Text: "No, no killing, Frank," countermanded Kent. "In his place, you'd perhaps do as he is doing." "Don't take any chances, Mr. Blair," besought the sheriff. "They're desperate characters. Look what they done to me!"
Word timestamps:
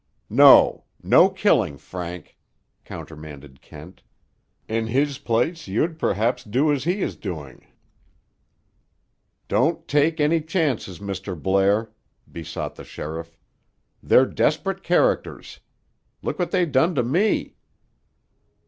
"No, 0.31 0.85
no 1.03 1.29
killing, 1.29 1.77
Frank," 1.77 2.35
countermanded 2.85 3.61
Kent. 3.61 4.01
"In 4.67 4.87
his 4.87 5.19
place, 5.19 5.67
you'd 5.67 5.99
perhaps 5.99 6.43
do 6.43 6.71
as 6.71 6.85
he 6.85 7.03
is 7.03 7.15
doing." 7.15 7.67
"Don't 9.47 9.87
take 9.87 10.19
any 10.19 10.41
chances, 10.41 10.97
Mr. 10.97 11.39
Blair," 11.39 11.91
besought 12.31 12.73
the 12.73 12.83
sheriff. 12.83 13.37
"They're 14.01 14.25
desperate 14.25 14.81
characters. 14.81 15.59
Look 16.23 16.39
what 16.39 16.49
they 16.49 16.65
done 16.65 16.95
to 16.95 17.03
me!" 17.03 17.53